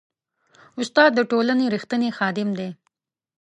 استاد 0.81 1.11
د 1.15 1.19
ټولنې 1.31 1.65
ریښتینی 1.73 2.09
خادم 2.17 2.49
دی. 2.59 2.69